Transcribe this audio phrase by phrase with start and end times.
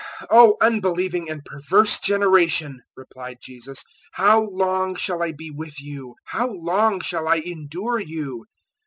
[0.21, 6.15] 017:017 "O unbelieving and perverse generation!" replied Jesus; "how long shall I be with you?
[6.25, 8.47] how long shall I endure you?